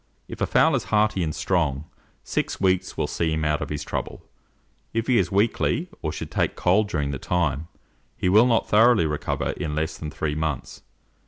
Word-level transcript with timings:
If 0.27 0.41
a 0.41 0.47
fowl 0.47 0.73
is 0.73 0.85
hearty 0.85 1.21
and 1.21 1.35
strong, 1.35 1.83
six 2.23 2.59
weeks 2.59 2.97
will 2.97 3.05
see 3.05 3.33
him 3.33 3.45
out 3.45 3.61
of 3.61 3.69
his 3.69 3.83
trouble; 3.83 4.25
if 4.93 5.05
he 5.05 5.19
is 5.19 5.31
weakly, 5.31 5.89
or 6.01 6.11
should 6.11 6.31
take 6.31 6.55
cold 6.55 6.89
during 6.89 7.11
the 7.11 7.19
time, 7.19 7.67
he 8.17 8.27
will 8.27 8.47
not 8.47 8.67
thoroughly 8.67 9.05
recover 9.05 9.51
in 9.51 9.75
less 9.75 9.99
than 9.99 10.09
three 10.09 10.33
months. 10.33 10.81